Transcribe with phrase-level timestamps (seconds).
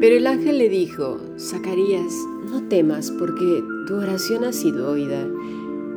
[0.00, 2.14] Pero el ángel le dijo, Zacarías,
[2.50, 5.26] no temas porque tu oración ha sido oída,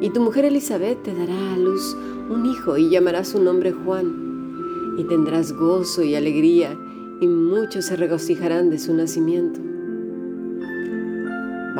[0.01, 1.95] y tu mujer Elizabeth te dará a luz
[2.29, 6.77] un hijo y llamará su nombre Juan, y tendrás gozo y alegría,
[7.21, 9.68] y muchos se regocijarán de su nacimiento.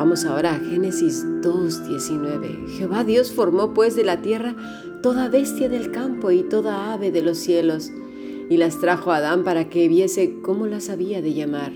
[0.00, 2.78] Vamos ahora a Génesis 2.19.
[2.78, 4.56] Jehová Dios formó pues de la tierra
[5.02, 7.90] toda bestia del campo y toda ave de los cielos,
[8.48, 11.72] y las trajo a Adán para que viese cómo las había de llamar.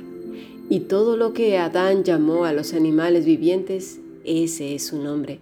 [0.70, 5.40] Y todo lo que Adán llamó a los animales vivientes, ese es su nombre.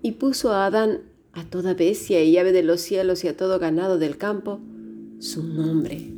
[0.00, 1.00] Y puso a Adán
[1.32, 4.60] a toda bestia y ave de los cielos y a todo ganado del campo
[5.18, 6.12] su nombre.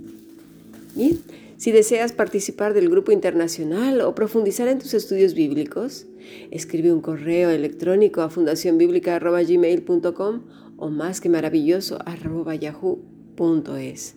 [0.94, 1.18] Bien,
[1.56, 6.06] si deseas participar del grupo internacional o profundizar en tus estudios bíblicos,
[6.50, 10.42] escribe un correo electrónico a fundacionbiblica.gmail.com
[10.76, 11.98] o más que maravilloso
[12.60, 14.16] yahoo.es.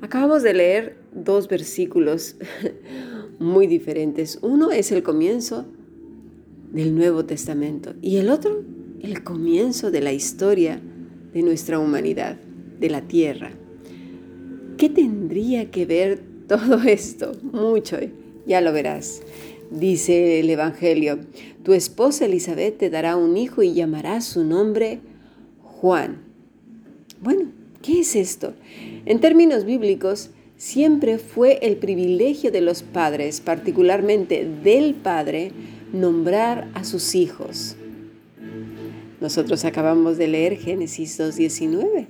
[0.00, 2.36] Acabamos de leer dos versículos
[3.38, 4.38] muy diferentes.
[4.40, 5.66] Uno es el comienzo
[6.72, 8.64] del Nuevo Testamento y el otro
[9.02, 10.80] el comienzo de la historia
[11.32, 12.36] de nuestra humanidad,
[12.78, 13.52] de la tierra.
[14.76, 17.32] ¿Qué tendría que ver todo esto?
[17.42, 17.96] Mucho,
[18.44, 19.22] ya lo verás.
[19.70, 21.20] Dice el Evangelio,
[21.62, 24.98] tu esposa Elizabeth te dará un hijo y llamará su nombre
[25.62, 26.22] Juan.
[27.20, 28.54] Bueno, ¿qué es esto?
[29.06, 35.52] En términos bíblicos, siempre fue el privilegio de los padres, particularmente del padre,
[35.92, 37.76] nombrar a sus hijos.
[39.20, 42.06] Nosotros acabamos de leer Génesis 2.19.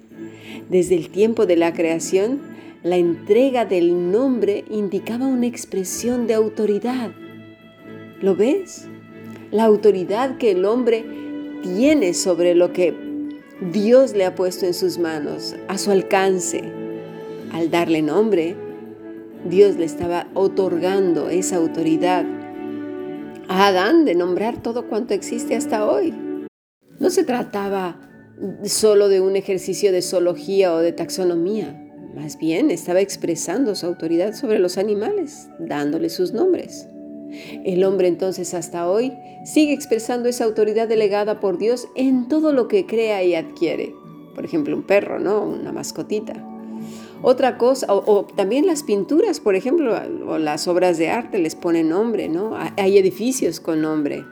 [0.71, 2.41] Desde el tiempo de la creación,
[2.83, 7.11] la entrega del nombre indicaba una expresión de autoridad.
[8.23, 8.89] ¿Lo ves?
[9.51, 11.05] La autoridad que el hombre
[11.63, 12.95] tiene sobre lo que
[13.73, 16.63] Dios le ha puesto en sus manos, a su alcance.
[17.53, 18.57] Al darle nombre,
[19.45, 22.25] Dios le estaba otorgando esa autoridad
[23.49, 26.15] a Adán de nombrar todo cuanto existe hasta hoy.
[26.99, 28.01] No se trataba
[28.65, 34.35] solo de un ejercicio de zoología o de taxonomía, más bien estaba expresando su autoridad
[34.35, 36.89] sobre los animales, dándole sus nombres.
[37.65, 39.13] El hombre entonces hasta hoy
[39.45, 43.95] sigue expresando esa autoridad delegada por Dios en todo lo que crea y adquiere.
[44.35, 45.43] Por ejemplo, un perro, ¿no?
[45.43, 46.47] Una mascotita.
[47.23, 49.95] Otra cosa, o, también las pinturas, por ejemplo,
[50.27, 52.57] o las obras de arte les ponen nombre, ¿no?
[52.57, 54.25] Hay edificios con nombre,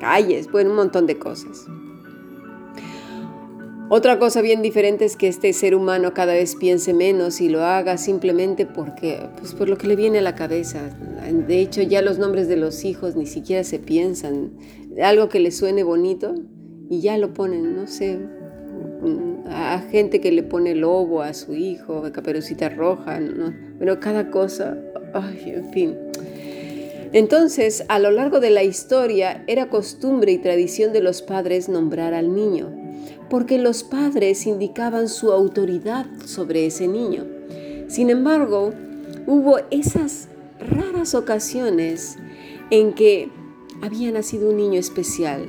[0.00, 1.66] calles, bueno, un montón de cosas.
[3.90, 7.62] Otra cosa bien diferente es que este ser humano cada vez piense menos y lo
[7.62, 10.80] haga simplemente porque, pues por lo que le viene a la cabeza.
[11.46, 14.52] De hecho, ya los nombres de los hijos ni siquiera se piensan.
[15.02, 16.34] Algo que le suene bonito
[16.88, 18.18] y ya lo ponen, no sé,
[19.46, 23.52] a gente que le pone lobo a su hijo, caperucita roja, ¿no?
[23.76, 24.78] Bueno, cada cosa,
[25.12, 25.96] ay, en fin.
[27.12, 32.14] Entonces, a lo largo de la historia, era costumbre y tradición de los padres nombrar
[32.14, 32.72] al niño,
[33.30, 37.24] porque los padres indicaban su autoridad sobre ese niño.
[37.88, 38.72] Sin embargo,
[39.26, 40.28] hubo esas
[40.70, 42.16] raras ocasiones
[42.70, 43.30] en que
[43.82, 45.46] había nacido un niño especial,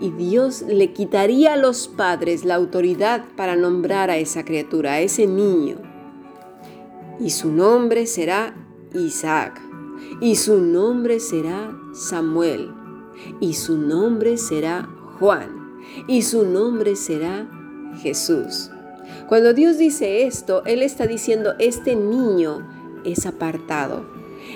[0.00, 5.00] y Dios le quitaría a los padres la autoridad para nombrar a esa criatura, a
[5.00, 5.76] ese niño.
[7.18, 8.54] Y su nombre será
[8.94, 9.60] Isaac,
[10.20, 12.70] y su nombre será Samuel,
[13.40, 14.88] y su nombre será
[15.18, 15.65] Juan,
[16.06, 17.48] y su nombre será
[18.02, 18.70] Jesús.
[19.28, 22.66] Cuando Dios dice esto, Él está diciendo, este niño
[23.04, 24.06] es apartado.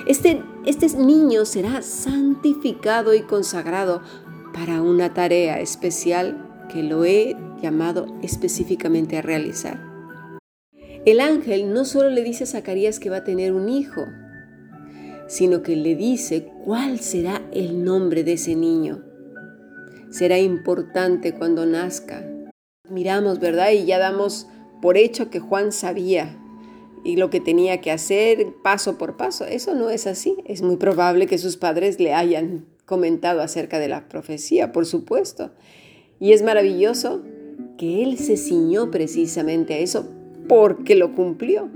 [0.06, 4.02] Este, este niño será santificado y consagrado
[4.52, 9.90] para una tarea especial que lo he llamado específicamente a realizar.
[11.04, 14.06] El ángel no solo le dice a Zacarías que va a tener un hijo,
[15.28, 19.09] sino que le dice cuál será el nombre de ese niño.
[20.10, 22.26] Será importante cuando nazca.
[22.88, 23.70] Miramos, ¿verdad?
[23.70, 24.48] Y ya damos
[24.82, 26.36] por hecho que Juan sabía
[27.04, 29.44] y lo que tenía que hacer paso por paso.
[29.44, 30.36] Eso no es así.
[30.44, 35.52] Es muy probable que sus padres le hayan comentado acerca de la profecía, por supuesto.
[36.18, 37.22] Y es maravilloso
[37.78, 40.10] que él se ciñó precisamente a eso
[40.48, 41.68] porque lo cumplió.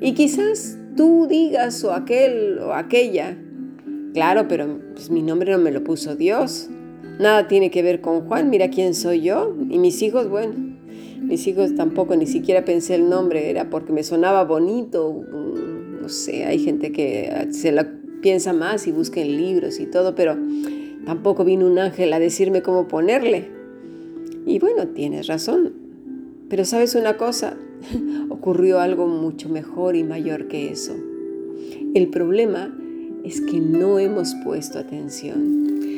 [0.00, 3.36] Y quizás tú digas o aquel o aquella,
[4.14, 6.68] claro, pero pues, mi nombre no me lo puso Dios.
[7.18, 9.54] Nada tiene que ver con Juan, mira quién soy yo.
[9.70, 10.54] Y mis hijos, bueno,
[11.20, 15.24] mis hijos tampoco ni siquiera pensé el nombre, era porque me sonaba bonito.
[16.00, 20.14] No sé, hay gente que se la piensa más y busca en libros y todo,
[20.14, 20.36] pero
[21.04, 23.50] tampoco vino un ángel a decirme cómo ponerle.
[24.46, 25.72] Y bueno, tienes razón,
[26.48, 27.56] Pero sabes una cosa,
[28.30, 30.94] ocurrió algo mucho mejor y mayor que eso.
[31.94, 32.76] El problema
[33.24, 35.91] es que no hemos puesto atención.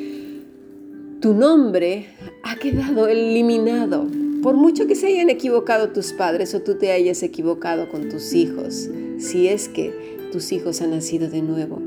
[1.25, 2.09] Tu nombre
[2.43, 4.07] ha quedado eliminado.
[4.43, 8.35] Por mucho que se hayan equivocado tus padres o tú te hayas equivocado con tus
[8.35, 11.81] hijos, si es que tus hijos han nacido de nuevo.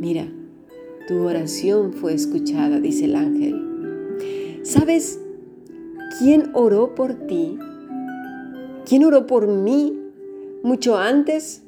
[0.00, 0.26] Mira,
[1.06, 4.60] tu oración fue escuchada, dice el ángel.
[4.62, 5.20] ¿Sabes
[6.18, 7.58] quién oró por ti?
[8.86, 9.92] ¿Quién oró por mí
[10.62, 11.64] mucho antes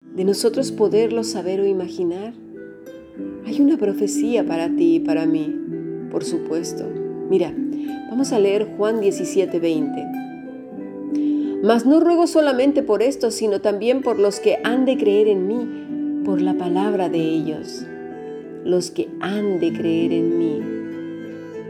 [0.00, 2.34] de nosotros poderlo saber o imaginar?
[3.44, 5.61] Hay una profecía para ti y para mí,
[6.12, 6.84] por supuesto.
[7.28, 7.52] Mira,
[8.10, 10.06] vamos a leer Juan 17, 20.
[11.64, 15.46] Mas no ruego solamente por esto, sino también por los que han de creer en
[15.48, 17.86] mí, por la palabra de ellos.
[18.64, 20.60] Los que han de creer en mí.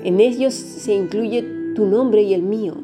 [0.05, 1.45] En ellos se incluye
[1.77, 2.75] tu nombre y el mío.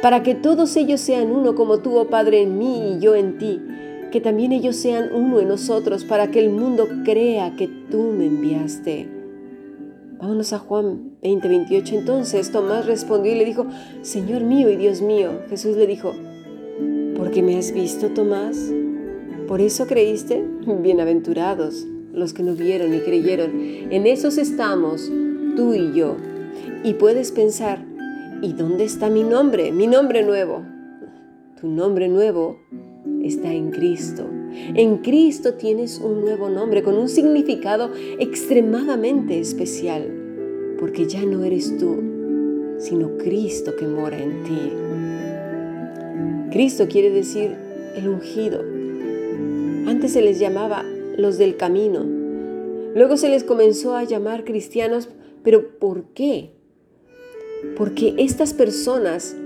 [0.00, 3.36] Para que todos ellos sean uno como tú, oh Padre, en mí y yo en
[3.38, 3.60] ti
[4.14, 8.26] que también ellos sean uno en nosotros, para que el mundo crea que tú me
[8.26, 9.23] enviaste.
[10.18, 11.94] Vámonos a Juan 20, 28.
[11.96, 13.66] Entonces Tomás respondió y le dijo,
[14.02, 15.40] Señor mío y Dios mío.
[15.48, 16.12] Jesús le dijo,
[17.16, 18.72] ¿por qué me has visto, Tomás?
[19.48, 20.42] ¿Por eso creíste?
[20.80, 23.50] Bienaventurados los que no vieron y creyeron.
[23.90, 25.10] En esos estamos,
[25.56, 26.16] tú y yo.
[26.84, 27.84] Y puedes pensar,
[28.40, 29.72] ¿y dónde está mi nombre?
[29.72, 30.62] Mi nombre nuevo.
[31.60, 32.58] Tu nombre nuevo
[33.22, 34.24] está en Cristo.
[34.74, 41.76] En Cristo tienes un nuevo nombre con un significado extremadamente especial, porque ya no eres
[41.78, 41.96] tú,
[42.78, 44.72] sino Cristo que mora en ti.
[46.52, 47.56] Cristo quiere decir
[47.96, 48.60] el ungido.
[49.86, 50.84] Antes se les llamaba
[51.16, 52.04] los del camino.
[52.94, 55.08] Luego se les comenzó a llamar cristianos,
[55.42, 56.52] pero ¿por qué?
[57.76, 59.36] Porque estas personas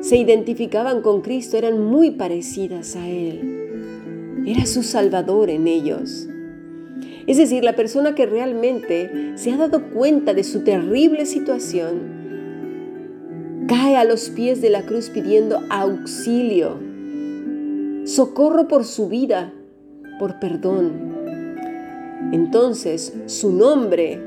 [0.00, 3.63] se identificaban con Cristo eran muy parecidas a Él.
[4.46, 6.28] Era su Salvador en ellos.
[7.26, 12.24] Es decir, la persona que realmente se ha dado cuenta de su terrible situación,
[13.66, 16.78] cae a los pies de la cruz pidiendo auxilio,
[18.04, 19.52] socorro por su vida,
[20.18, 21.14] por perdón.
[22.32, 24.20] Entonces su nombre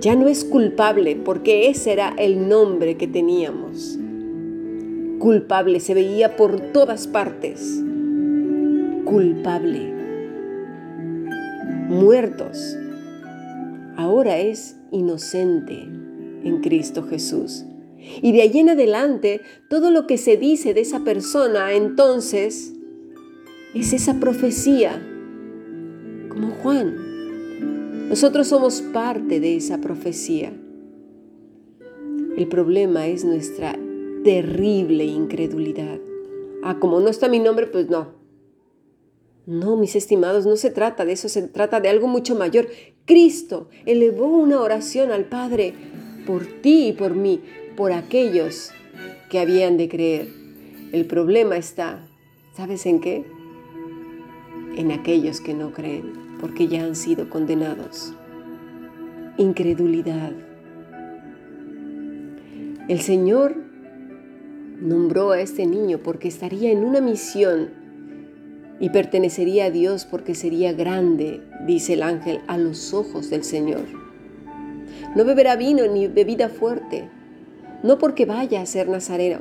[0.00, 3.98] ya no es culpable porque ese era el nombre que teníamos
[5.18, 7.82] culpable, se veía por todas partes,
[9.08, 9.90] culpable,
[11.88, 12.76] muertos.
[13.96, 15.88] Ahora es inocente
[16.44, 17.64] en Cristo Jesús.
[18.20, 19.40] Y de allí en adelante,
[19.70, 22.74] todo lo que se dice de esa persona entonces
[23.74, 25.02] es esa profecía,
[26.28, 28.08] como Juan.
[28.10, 30.52] Nosotros somos parte de esa profecía.
[32.36, 33.74] El problema es nuestra
[34.22, 35.98] terrible incredulidad.
[36.62, 38.17] Ah, como no está mi nombre, pues no.
[39.48, 42.68] No, mis estimados, no se trata de eso, se trata de algo mucho mayor.
[43.06, 45.72] Cristo elevó una oración al Padre
[46.26, 47.40] por ti y por mí,
[47.74, 48.72] por aquellos
[49.30, 50.28] que habían de creer.
[50.92, 52.06] El problema está,
[52.54, 53.24] ¿sabes en qué?
[54.76, 56.12] En aquellos que no creen,
[56.42, 58.12] porque ya han sido condenados.
[59.38, 60.32] Incredulidad.
[62.86, 63.56] El Señor
[64.78, 67.77] nombró a este niño porque estaría en una misión
[68.80, 73.84] y pertenecería a Dios porque sería grande, dice el ángel, a los ojos del Señor.
[75.16, 77.08] No beberá vino ni bebida fuerte,
[77.82, 79.40] no porque vaya a ser nazareno,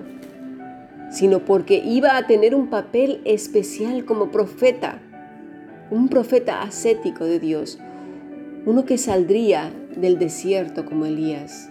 [1.12, 5.01] sino porque iba a tener un papel especial como profeta,
[5.91, 7.79] un profeta ascético de Dios,
[8.65, 11.70] uno que saldría del desierto como Elías.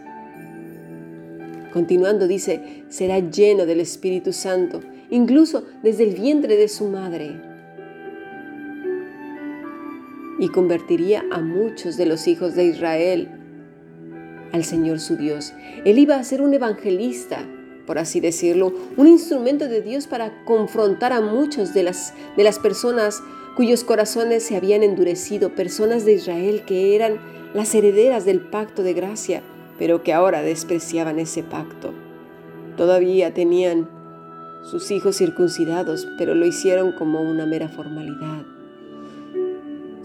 [1.72, 4.80] Continuando dice, será lleno del Espíritu Santo,
[5.10, 7.55] incluso desde el vientre de su madre.
[10.38, 13.30] Y convertiría a muchos de los hijos de Israel
[14.52, 15.52] al Señor su Dios.
[15.84, 17.38] Él iba a ser un evangelista,
[17.86, 22.58] por así decirlo, un instrumento de Dios para confrontar a muchos de las, de las
[22.58, 23.22] personas
[23.56, 27.18] cuyos corazones se habían endurecido, personas de Israel que eran
[27.54, 29.42] las herederas del pacto de gracia
[29.78, 31.92] pero que ahora despreciaban ese pacto.
[32.76, 33.88] Todavía tenían
[34.70, 38.45] sus hijos circuncidados, pero lo hicieron como una mera formalidad.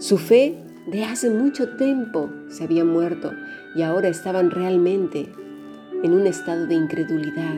[0.02, 0.56] Su fe
[0.88, 3.30] de hace mucho tiempo se había muerto
[3.76, 5.28] y ahora estaban realmente
[6.02, 7.54] en un estado de incredulidad.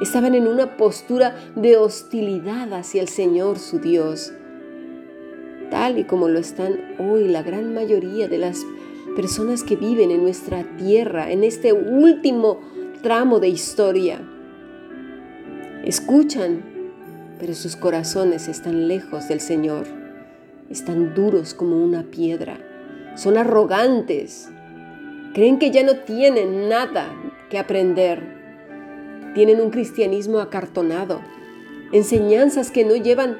[0.00, 4.32] Estaban en una postura de hostilidad hacia el Señor su Dios,
[5.70, 8.64] tal y como lo están hoy la gran mayoría de las
[9.14, 12.58] personas que viven en nuestra tierra, en este último
[13.02, 14.18] tramo de historia.
[15.84, 16.62] Escuchan,
[17.38, 20.03] pero sus corazones están lejos del Señor.
[20.70, 22.58] Están duros como una piedra.
[23.16, 24.50] Son arrogantes.
[25.34, 27.12] Creen que ya no tienen nada
[27.50, 29.32] que aprender.
[29.34, 31.20] Tienen un cristianismo acartonado.
[31.92, 33.36] Enseñanzas que no llevan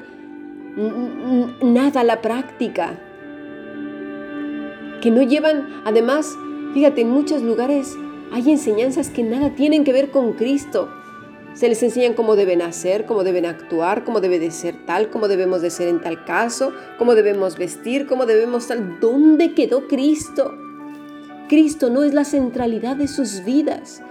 [1.61, 2.99] nada a la práctica.
[5.01, 6.35] Que no llevan, además,
[6.73, 7.95] fíjate, en muchos lugares
[8.31, 10.89] hay enseñanzas que nada tienen que ver con Cristo.
[11.55, 15.29] Se les enseñan cómo deben hacer, cómo deben actuar, cómo debe de ser tal, cómo
[15.29, 18.99] debemos de ser en tal caso, cómo debemos vestir, cómo debemos tal.
[18.99, 20.53] ¿Dónde quedó Cristo?
[21.47, 24.03] Cristo no es la centralidad de sus vidas,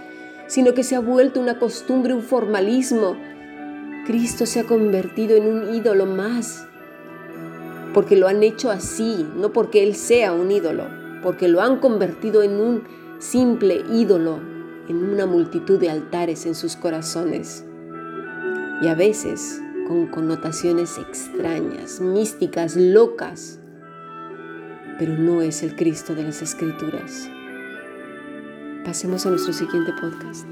[0.47, 3.15] sino que se ha vuelto una costumbre, un formalismo.
[4.07, 6.67] Cristo se ha convertido en un ídolo más,
[7.93, 10.85] porque lo han hecho así, no porque Él sea un ídolo,
[11.21, 12.83] porque lo han convertido en un
[13.19, 14.54] simple ídolo
[14.87, 17.65] en una multitud de altares en sus corazones
[18.81, 23.59] y a veces con connotaciones extrañas, místicas, locas,
[24.97, 27.29] pero no es el Cristo de las Escrituras.
[28.83, 30.45] Pasemos a nuestro siguiente podcast.